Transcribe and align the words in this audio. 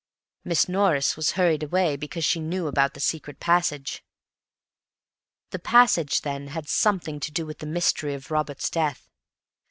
Miss 0.43 0.67
Norris 0.67 1.15
was 1.15 1.33
hurried 1.33 1.61
away 1.61 1.95
because 1.95 2.25
she 2.25 2.39
knew 2.39 2.65
about 2.65 2.95
the 2.95 2.99
secret 2.99 3.39
passage. 3.39 4.03
The 5.51 5.59
passage, 5.59 6.21
then, 6.21 6.47
had 6.47 6.67
something 6.67 7.19
to 7.19 7.31
do 7.31 7.45
with 7.45 7.59
the 7.59 7.67
mystery 7.67 8.15
of 8.15 8.31
Robert's 8.31 8.71
death. 8.71 9.11